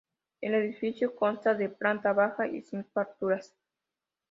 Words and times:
El 0.41 0.55
edificio 0.55 1.15
consta 1.15 1.53
de 1.53 1.69
planta 1.69 2.11
baja 2.11 2.47
y 2.47 2.63
cinco 2.63 3.01
alturas. 3.01 3.53